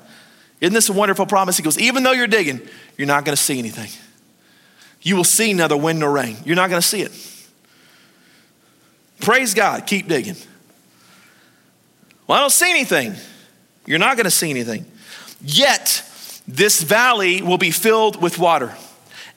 [0.62, 1.58] Isn't this a wonderful promise?
[1.58, 2.62] He goes, even though you're digging,
[2.97, 3.89] you're not gonna see anything
[5.01, 6.38] you will see neither wind nor rain.
[6.45, 7.12] You're not going to see it.
[9.21, 9.86] Praise God.
[9.86, 10.36] Keep digging.
[12.27, 13.15] Well, I don't see anything.
[13.86, 14.86] You're not going to see anything.
[15.41, 16.03] Yet,
[16.47, 18.75] this valley will be filled with water,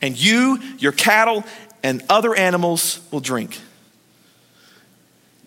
[0.03, 1.45] and you, your cattle,
[1.83, 3.59] and other animals will drink.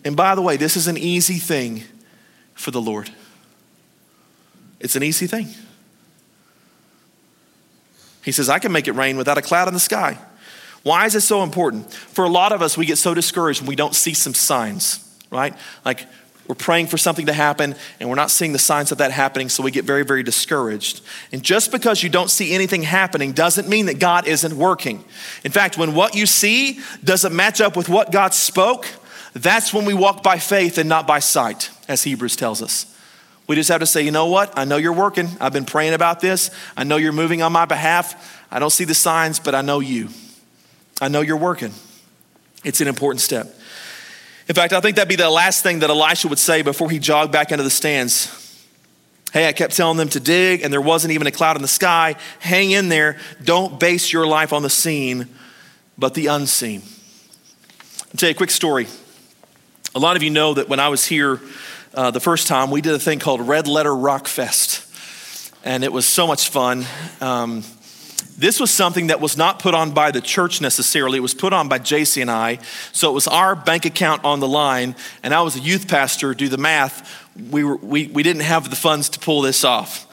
[0.04, 1.84] And by the way, this is an easy thing
[2.54, 3.10] for the Lord.
[4.80, 5.50] It's an easy thing.
[8.24, 10.18] He says, I can make it rain without a cloud in the sky.
[10.84, 11.91] Why is this so important?
[11.94, 15.04] For a lot of us, we get so discouraged when we don't see some signs,
[15.32, 15.56] right?
[15.84, 16.08] Like
[16.47, 19.49] we're praying for something to happen and we're not seeing the signs of that happening,
[19.49, 21.01] so we get very, very discouraged.
[21.31, 25.03] And just because you don't see anything happening doesn't mean that God isn't working.
[25.43, 28.86] In fact, when what you see doesn't match up with what God spoke,
[29.34, 32.91] that's when we walk by faith and not by sight, as Hebrews tells us.
[33.47, 34.58] We just have to say, you know what?
[34.58, 35.29] I know you're working.
[35.39, 36.49] I've been praying about this.
[36.75, 38.43] I know you're moving on my behalf.
[38.49, 40.10] I don't see the signs, but I know you.
[41.01, 41.73] I know you're working.
[42.63, 43.53] It's an important step.
[44.47, 46.99] In fact, I think that'd be the last thing that Elisha would say before he
[46.99, 48.41] jogged back into the stands.
[49.34, 51.67] Hey, I kept telling them to dig, and there wasn't even a cloud in the
[51.67, 52.15] sky.
[52.39, 53.17] Hang in there.
[53.43, 55.27] Don't base your life on the seen,
[55.97, 56.84] but the unseen.
[58.01, 58.88] I'll tell you a quick story.
[59.93, 61.41] A lot of you know that when I was here
[61.93, 64.84] uh, the first time, we did a thing called Red Letter Rock Fest.
[65.63, 66.86] And it was so much fun.
[67.19, 67.63] Um,
[68.38, 71.17] this was something that was not put on by the church necessarily.
[71.17, 72.60] It was put on by JC and I.
[72.91, 76.34] So it was our bank account on the line, and I was a youth pastor.
[76.34, 77.26] Do the math.
[77.52, 80.06] We, were, we, we didn't have the funds to pull this off.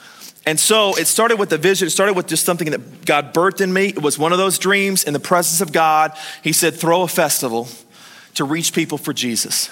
[0.45, 1.87] And so it started with the vision.
[1.87, 3.89] It started with just something that God birthed in me.
[3.89, 6.17] It was one of those dreams in the presence of God.
[6.43, 7.69] He said, throw a festival
[8.35, 9.71] to reach people for Jesus.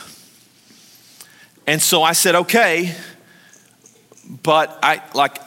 [1.67, 2.95] And so I said, okay,
[4.43, 5.39] but I like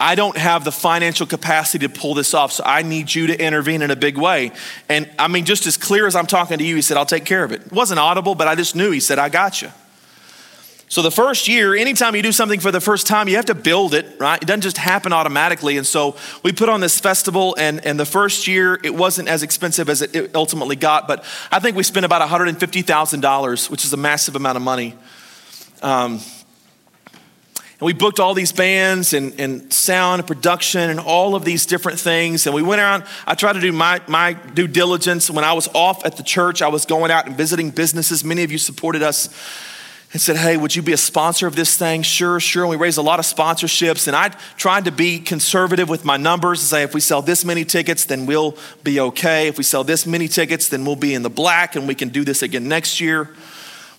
[0.00, 3.38] I don't have the financial capacity to pull this off, so I need you to
[3.38, 4.52] intervene in a big way.
[4.88, 7.26] And I mean, just as clear as I'm talking to you, he said, I'll take
[7.26, 7.66] care of it.
[7.66, 8.90] It wasn't audible, but I just knew.
[8.90, 9.70] He said, I got you.
[10.88, 13.54] So the first year, anytime you do something for the first time, you have to
[13.54, 14.42] build it, right?
[14.42, 15.76] It doesn't just happen automatically.
[15.76, 19.44] And so we put on this festival, and, and the first year, it wasn't as
[19.44, 23.96] expensive as it ultimately got, but I think we spent about $150,000, which is a
[23.96, 24.96] massive amount of money.
[25.80, 26.20] Um,
[27.80, 31.64] and we booked all these bands and, and sound and production and all of these
[31.64, 32.46] different things.
[32.46, 35.30] And we went around, I tried to do my, my due diligence.
[35.30, 38.22] When I was off at the church, I was going out and visiting businesses.
[38.22, 39.30] Many of you supported us
[40.12, 42.02] and said, Hey, would you be a sponsor of this thing?
[42.02, 42.64] Sure, sure.
[42.64, 44.06] And we raised a lot of sponsorships.
[44.06, 47.46] And I tried to be conservative with my numbers and say, if we sell this
[47.46, 49.48] many tickets, then we'll be okay.
[49.48, 52.10] If we sell this many tickets, then we'll be in the black and we can
[52.10, 53.30] do this again next year.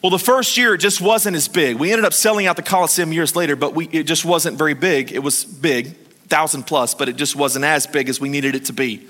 [0.02, 1.78] Well, the first year it just wasn't as big.
[1.78, 4.74] We ended up selling out the Coliseum years later, but we, it just wasn't very
[4.74, 5.12] big.
[5.12, 5.96] It was big,
[6.28, 9.08] thousand plus, but it just wasn't as big as we needed it to be.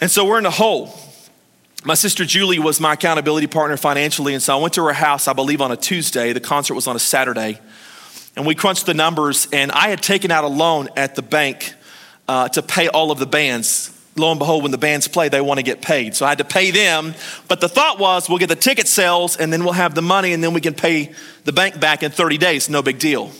[0.00, 0.94] And so we're in a hole.
[1.84, 5.28] My sister Julie was my accountability partner financially, and so I went to her house,
[5.28, 6.32] I believe, on a Tuesday.
[6.32, 7.58] The concert was on a Saturday.
[8.34, 11.74] And we crunched the numbers, and I had taken out a loan at the bank
[12.28, 13.90] uh, to pay all of the bands.
[14.14, 16.14] Lo and behold, when the bands play, they want to get paid.
[16.14, 17.14] So I had to pay them.
[17.48, 20.32] But the thought was we'll get the ticket sales and then we'll have the money
[20.34, 21.12] and then we can pay
[21.44, 22.68] the bank back in 30 days.
[22.68, 23.30] No big deal.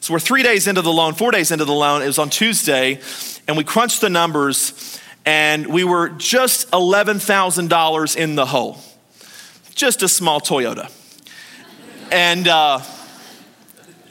[0.00, 2.00] So we're three days into the loan, four days into the loan.
[2.00, 3.00] It was on Tuesday,
[3.46, 8.78] and we crunched the numbers, and we were just $11,000 in the hole.
[9.74, 10.90] Just a small Toyota.
[12.10, 12.80] And uh,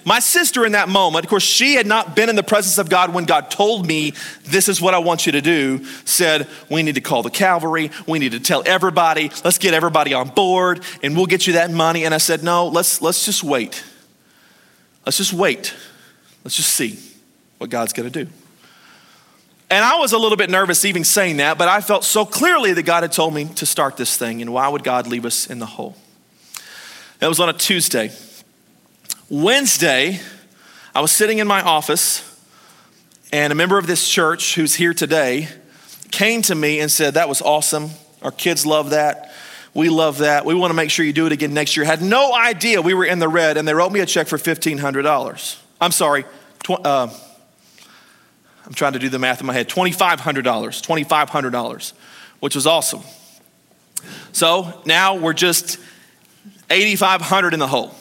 [0.06, 2.90] my sister, in that moment, of course, she had not been in the presence of
[2.90, 6.84] God when God told me, This is what I want you to do, said, We
[6.84, 7.92] need to call the Calvary.
[8.08, 9.32] We need to tell everybody.
[9.44, 12.06] Let's get everybody on board, and we'll get you that money.
[12.06, 13.84] And I said, No, let's, let's just wait.
[15.06, 15.74] Let's just wait.
[16.44, 16.98] Let's just see
[17.58, 18.32] what God's going to do.
[19.70, 22.74] And I was a little bit nervous even saying that, but I felt so clearly
[22.74, 25.48] that God had told me to start this thing, and why would God leave us
[25.48, 25.96] in the hole?
[27.20, 28.12] That was on a Tuesday.
[29.30, 30.20] Wednesday,
[30.96, 32.26] I was sitting in my office,
[33.32, 35.48] and a member of this church who's here today
[36.10, 37.92] came to me and said, That was awesome.
[38.24, 39.32] Our kids love that.
[39.76, 40.46] We love that.
[40.46, 41.86] We want to make sure you do it again next year.
[41.86, 44.40] Had no idea we were in the red, and they wrote me a check for
[44.40, 45.58] $1,500.
[45.80, 46.26] I'm sorry,
[46.64, 47.08] tw- uh,
[48.66, 51.94] I'm trying to do the math in my head $2,500, $2,500,
[52.40, 53.04] which was awesome.
[54.32, 55.78] So now we're just
[56.72, 57.94] 8,500 in the hole.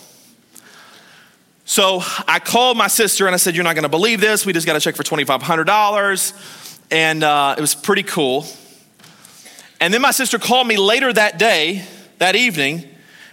[1.69, 4.47] So I called my sister and I said, You're not going to believe this.
[4.47, 6.87] We just got a check for $2,500.
[6.91, 8.47] And uh, it was pretty cool.
[9.79, 11.85] And then my sister called me later that day,
[12.17, 12.89] that evening,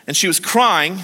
[0.06, 1.00] and she was crying.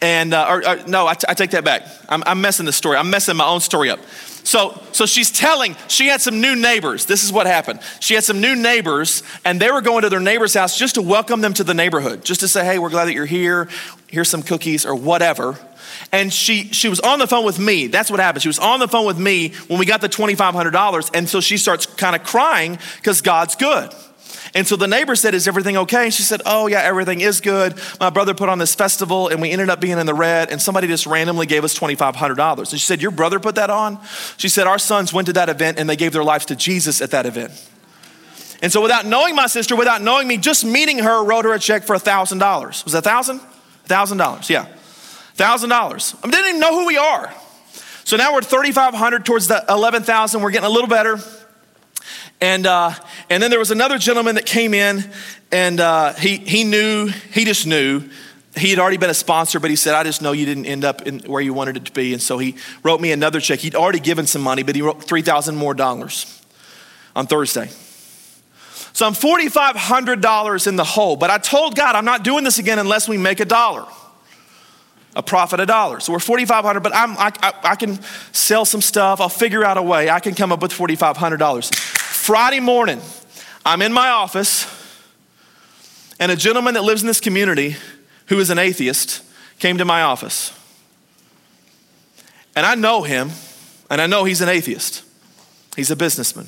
[0.00, 1.82] And, uh, or, or, no, I, t- I take that back.
[2.08, 2.96] I'm, I'm messing the story.
[2.96, 3.98] I'm messing my own story up.
[4.44, 7.06] So, so she's telling, she had some new neighbors.
[7.06, 7.80] This is what happened.
[7.98, 11.02] She had some new neighbors, and they were going to their neighbor's house just to
[11.02, 13.68] welcome them to the neighborhood, just to say, hey, we're glad that you're here.
[14.06, 15.58] Here's some cookies or whatever.
[16.12, 17.88] And she, she was on the phone with me.
[17.88, 18.42] That's what happened.
[18.42, 21.10] She was on the phone with me when we got the $2,500.
[21.14, 23.92] And so she starts kind of crying because God's good.
[24.54, 26.04] And so the neighbor said, Is everything okay?
[26.04, 27.74] And she said, Oh, yeah, everything is good.
[28.00, 30.62] My brother put on this festival and we ended up being in the red, and
[30.62, 32.58] somebody just randomly gave us $2,500.
[32.58, 33.98] And she said, Your brother put that on?
[34.36, 37.02] She said, Our sons went to that event and they gave their lives to Jesus
[37.02, 37.52] at that event.
[38.62, 41.58] And so, without knowing my sister, without knowing me, just meeting her wrote her a
[41.58, 42.84] check for $1,000.
[42.84, 43.40] Was it $1,000?
[43.88, 44.66] $1,000, yeah.
[45.36, 46.16] $1,000.
[46.24, 47.32] I didn't even know who we are.
[48.04, 50.40] So now we're 3,500 towards the 11,000.
[50.40, 51.18] We're getting a little better.
[52.40, 52.92] And, uh,
[53.30, 55.10] and then there was another gentleman that came in
[55.50, 58.08] and uh, he, he knew, he just knew.
[58.56, 60.84] He had already been a sponsor, but he said, I just know you didn't end
[60.84, 62.12] up in where you wanted it to be.
[62.14, 63.58] And so he wrote me another check.
[63.58, 66.42] He'd already given some money, but he wrote 3,000 more dollars
[67.14, 67.68] on Thursday.
[68.92, 72.78] So I'm $4,500 in the hole, but I told God I'm not doing this again
[72.78, 73.84] unless we make a dollar
[75.16, 75.98] a profit a dollar.
[75.98, 78.00] So we're 4,500, but I'm, I, I, I, can
[78.32, 79.18] sell some stuff.
[79.18, 80.10] I'll figure out a way.
[80.10, 81.74] I can come up with $4,500.
[81.74, 83.00] Friday morning,
[83.64, 84.66] I'm in my office,
[86.20, 87.76] and a gentleman that lives in this community
[88.26, 89.22] who is an atheist
[89.58, 90.52] came to my office.
[92.54, 93.30] And I know him,
[93.88, 95.02] and I know he's an atheist.
[95.76, 96.46] He's a businessman.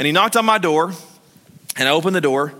[0.00, 0.92] And he knocked on my door,
[1.76, 2.54] and I opened the door,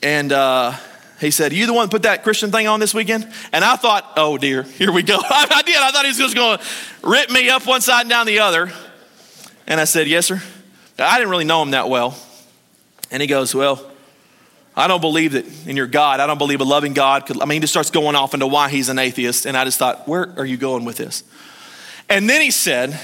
[0.00, 0.74] and uh,
[1.20, 3.30] he said, You the one put that Christian thing on this weekend?
[3.52, 5.18] And I thought, Oh dear, here we go.
[5.20, 5.76] I did.
[5.76, 6.64] I thought he was just going to
[7.02, 8.70] rip me up one side and down the other.
[9.66, 10.40] And I said, Yes, sir.
[10.98, 12.16] I didn't really know him that well.
[13.10, 13.90] And he goes, Well,
[14.76, 16.20] I don't believe that in your God.
[16.20, 17.40] I don't believe a loving God could.
[17.40, 19.44] I mean, he just starts going off into why he's an atheist.
[19.44, 21.24] And I just thought, Where are you going with this?
[22.08, 22.98] And then he said,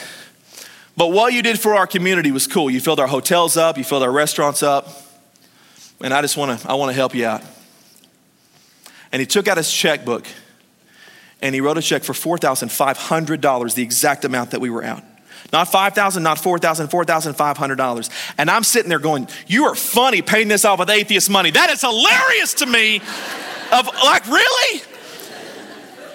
[0.97, 2.71] But what you did for our community was cool.
[2.71, 4.89] You filled our hotels up, you filled our restaurants up.
[6.01, 7.43] And I just want to, I want to help you out.
[9.15, 10.27] And he took out his checkbook
[11.41, 15.05] and he wrote a check for $4,500, the exact amount that we were out.
[15.53, 18.33] Not 5,000, not 4,000, $4,500.
[18.39, 21.53] And I'm sitting there going, You are funny paying this off with atheist money.
[21.53, 23.01] That is hilarious to me.
[23.73, 24.83] Of like, really?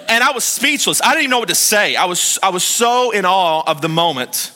[0.08, 1.02] And I was speechless.
[1.02, 1.96] I didn't even know what to say.
[1.96, 4.52] I was, I was so in awe of the moment.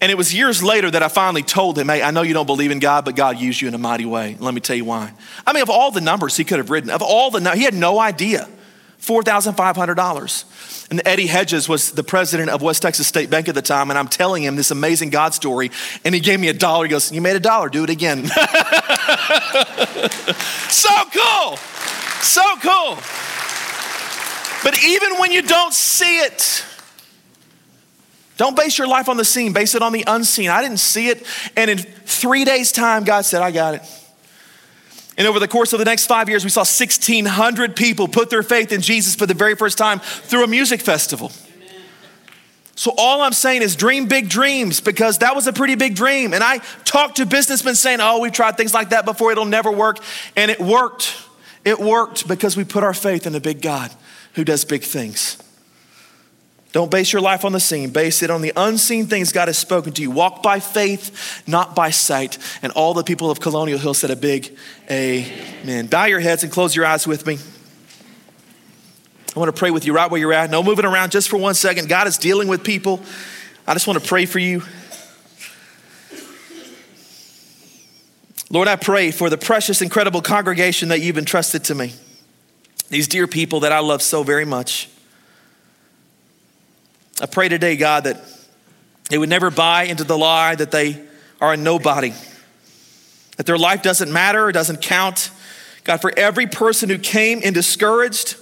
[0.00, 2.46] And it was years later that I finally told him, hey, I know you don't
[2.46, 4.36] believe in God, but God used you in a mighty way.
[4.38, 5.12] Let me tell you why.
[5.44, 7.74] I mean, of all the numbers he could have written, of all the, he had
[7.74, 8.48] no idea.
[9.00, 10.90] $4,500.
[10.90, 13.98] And Eddie Hedges was the president of West Texas State Bank at the time, and
[13.98, 15.70] I'm telling him this amazing God story,
[16.04, 16.84] and he gave me a dollar.
[16.86, 18.24] He goes, You made a dollar, do it again.
[20.68, 21.56] so cool.
[22.22, 22.96] So cool.
[24.64, 26.64] But even when you don't see it,
[28.38, 30.48] don't base your life on the seen, base it on the unseen.
[30.48, 31.26] I didn't see it.
[31.56, 33.82] And in three days' time, God said, I got it.
[35.18, 38.44] And over the course of the next five years, we saw 1,600 people put their
[38.44, 41.32] faith in Jesus for the very first time through a music festival.
[42.76, 46.32] So, all I'm saying is dream big dreams because that was a pretty big dream.
[46.32, 49.72] And I talked to businessmen saying, Oh, we've tried things like that before, it'll never
[49.72, 49.98] work.
[50.36, 51.16] And it worked.
[51.64, 53.90] It worked because we put our faith in a big God
[54.34, 55.42] who does big things.
[56.72, 59.56] Don't base your life on the seen, base it on the unseen things God has
[59.56, 60.10] spoken to you.
[60.10, 62.36] Walk by faith, not by sight.
[62.62, 64.54] And all the people of Colonial Hill said a big
[64.90, 65.86] amen.
[65.86, 67.38] Bow your heads and close your eyes with me.
[69.34, 70.50] I want to pray with you right where you're at.
[70.50, 71.88] No moving around just for one second.
[71.88, 73.00] God is dealing with people.
[73.66, 74.62] I just want to pray for you.
[78.50, 81.92] Lord, I pray for the precious, incredible congregation that you've entrusted to me.
[82.88, 84.88] These dear people that I love so very much.
[87.20, 88.22] I pray today, God, that
[89.10, 91.02] they would never buy into the lie that they
[91.40, 92.12] are a nobody,
[93.36, 95.30] that their life doesn't matter, doesn't count.
[95.84, 98.36] God, for every person who came in discouraged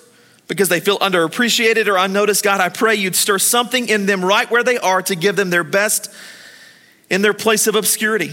[0.48, 4.50] because they feel underappreciated or unnoticed, God, I pray you'd stir something in them right
[4.50, 6.12] where they are to give them their best
[7.08, 8.32] in their place of obscurity,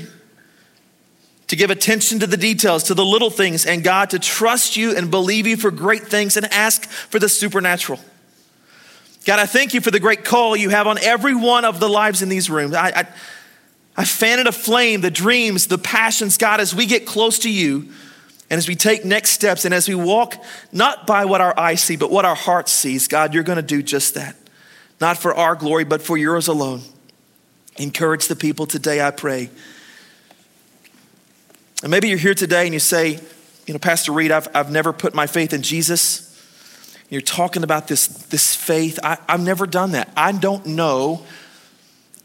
[1.48, 4.96] to give attention to the details, to the little things, and God, to trust you
[4.96, 8.00] and believe you for great things and ask for the supernatural.
[9.26, 11.88] God, I thank you for the great call you have on every one of the
[11.88, 12.76] lives in these rooms.
[12.76, 13.08] I, I,
[13.96, 17.90] I fan it aflame, the dreams, the passions, God, as we get close to you
[18.50, 20.36] and as we take next steps and as we walk
[20.72, 23.62] not by what our eyes see, but what our heart sees, God, you're going to
[23.62, 24.36] do just that.
[25.00, 26.82] Not for our glory, but for yours alone.
[27.78, 29.50] Encourage the people today, I pray.
[31.82, 33.20] And maybe you're here today and you say,
[33.68, 36.33] you know, Pastor Reed, I've, I've never put my faith in Jesus.
[37.14, 39.00] You're talking about this, this faith.
[39.04, 40.12] I, I've never done that.
[40.18, 41.24] I don't know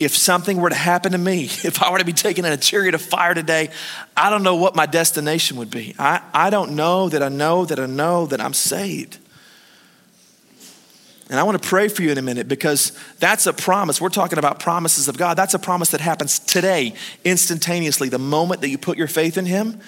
[0.00, 2.56] if something were to happen to me, if I were to be taken in a
[2.56, 3.68] chariot of fire today,
[4.16, 5.94] I don't know what my destination would be.
[5.98, 9.18] I, I don't know that I know that I know that I'm saved.
[11.28, 14.00] And I want to pray for you in a minute because that's a promise.
[14.00, 15.36] We're talking about promises of God.
[15.36, 16.94] That's a promise that happens today,
[17.26, 18.08] instantaneously.
[18.08, 19.80] The moment that you put your faith in Him,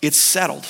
[0.00, 0.64] it's settled.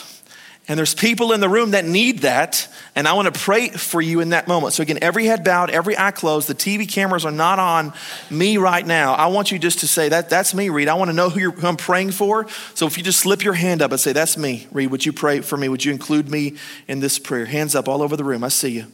[0.66, 2.68] And there's people in the room that need that.
[2.94, 4.72] And I want to pray for you in that moment.
[4.72, 6.48] So, again, every head bowed, every eye closed.
[6.48, 7.92] The TV cameras are not on
[8.30, 9.12] me right now.
[9.12, 10.88] I want you just to say, that, That's me, Reed.
[10.88, 12.48] I want to know who, who I'm praying for.
[12.74, 15.12] So, if you just slip your hand up and say, That's me, Reed, would you
[15.12, 15.68] pray for me?
[15.68, 16.56] Would you include me
[16.88, 17.44] in this prayer?
[17.44, 18.42] Hands up all over the room.
[18.42, 18.86] I see you.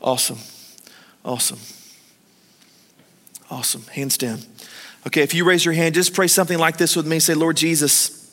[0.00, 0.38] Awesome.
[1.24, 1.58] Awesome.
[3.50, 3.82] Awesome.
[3.92, 4.38] Hands down.
[5.08, 7.18] Okay, if you raise your hand, just pray something like this with me.
[7.18, 8.32] Say, Lord Jesus,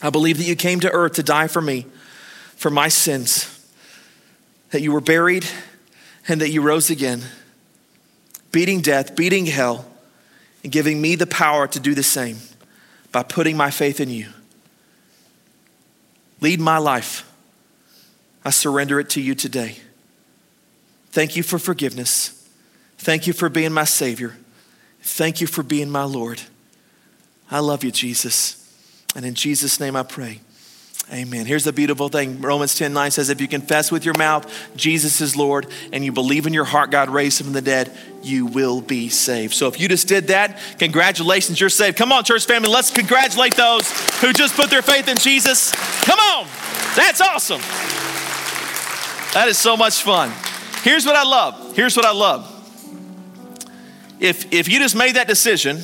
[0.00, 1.86] I believe that you came to earth to die for me
[2.62, 3.68] for my sins,
[4.70, 5.44] that you were buried
[6.28, 7.20] and that you rose again,
[8.52, 9.84] beating death, beating hell,
[10.62, 12.36] and giving me the power to do the same
[13.10, 14.28] by putting my faith in you.
[16.40, 17.28] Lead my life.
[18.44, 19.78] I surrender it to you today.
[21.10, 22.48] Thank you for forgiveness.
[22.96, 24.36] Thank you for being my Savior.
[25.00, 26.40] Thank you for being my Lord.
[27.50, 28.72] I love you, Jesus.
[29.16, 30.40] And in Jesus' name I pray.
[31.10, 31.44] Amen.
[31.44, 35.20] Here's the beautiful thing Romans 10 9 says, If you confess with your mouth Jesus
[35.20, 37.90] is Lord and you believe in your heart God raised him from the dead,
[38.22, 39.52] you will be saved.
[39.52, 41.96] So if you just did that, congratulations, you're saved.
[41.96, 43.90] Come on, church family, let's congratulate those
[44.20, 45.72] who just put their faith in Jesus.
[46.04, 46.46] Come on,
[46.96, 47.60] that's awesome.
[49.34, 50.32] That is so much fun.
[50.82, 51.74] Here's what I love.
[51.76, 52.48] Here's what I love.
[54.18, 55.80] If, if you just made that decision,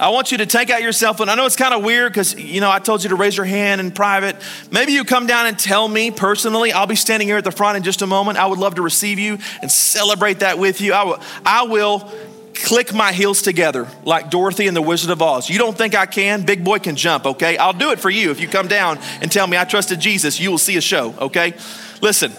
[0.00, 1.28] I want you to take out your cell phone.
[1.28, 3.46] I know it's kind of weird because, you know, I told you to raise your
[3.46, 4.36] hand in private.
[4.70, 6.72] Maybe you come down and tell me personally.
[6.72, 8.38] I'll be standing here at the front in just a moment.
[8.38, 10.92] I would love to receive you and celebrate that with you.
[10.92, 12.12] I will, I will
[12.54, 15.50] click my heels together like Dorothy and the Wizard of Oz.
[15.50, 16.42] You don't think I can?
[16.44, 17.56] Big boy can jump, okay?
[17.56, 18.30] I'll do it for you.
[18.30, 21.14] If you come down and tell me I trusted Jesus, you will see a show,
[21.18, 21.54] okay?
[22.00, 22.32] Listen,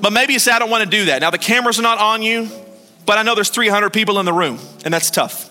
[0.00, 1.20] but maybe you say, I don't want to do that.
[1.22, 2.50] Now, the cameras are not on you,
[3.06, 5.50] but I know there's 300 people in the room, and that's tough.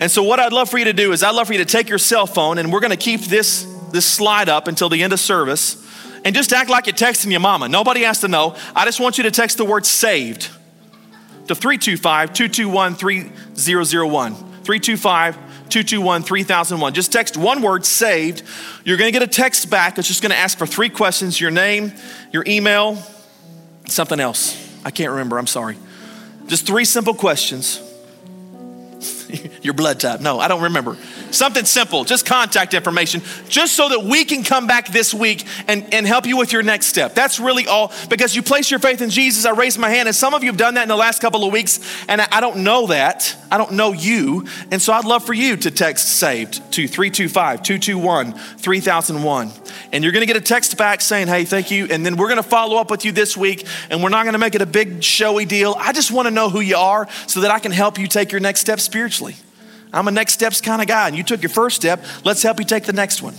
[0.00, 1.64] And so, what I'd love for you to do is, I'd love for you to
[1.64, 5.02] take your cell phone, and we're going to keep this, this slide up until the
[5.02, 5.80] end of service,
[6.24, 7.68] and just act like you're texting your mama.
[7.68, 8.56] Nobody has to know.
[8.74, 10.48] I just want you to text the word saved
[11.48, 14.34] to 325 221 3001.
[14.34, 16.94] 325 221 3001.
[16.94, 18.42] Just text one word, saved.
[18.84, 19.98] You're going to get a text back.
[19.98, 21.92] It's just going to ask for three questions your name,
[22.32, 22.98] your email,
[23.86, 24.60] something else.
[24.84, 25.38] I can't remember.
[25.38, 25.76] I'm sorry.
[26.46, 27.80] Just three simple questions.
[29.62, 30.20] your blood type.
[30.20, 30.96] No, I don't remember.
[31.30, 35.92] Something simple, just contact information, just so that we can come back this week and,
[35.92, 37.14] and help you with your next step.
[37.14, 39.44] That's really all, because you place your faith in Jesus.
[39.44, 41.44] I raised my hand, and some of you have done that in the last couple
[41.44, 43.36] of weeks, and I, I don't know that.
[43.50, 44.46] I don't know you.
[44.70, 49.52] And so I'd love for you to text SAVED to 325 221 3001.
[49.92, 51.86] And you're going to get a text back saying, hey, thank you.
[51.88, 54.32] And then we're going to follow up with you this week, and we're not going
[54.32, 55.76] to make it a big showy deal.
[55.78, 58.32] I just want to know who you are so that I can help you take
[58.32, 59.13] your next step spiritually.
[59.92, 62.04] I'm a next steps kind of guy, and you took your first step.
[62.24, 63.34] Let's help you take the next one.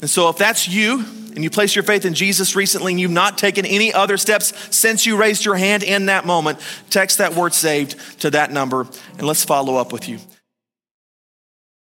[0.00, 3.10] And so, if that's you, and you place your faith in Jesus recently, and you've
[3.10, 6.58] not taken any other steps since you raised your hand in that moment,
[6.90, 8.86] text that word saved to that number,
[9.18, 10.18] and let's follow up with you.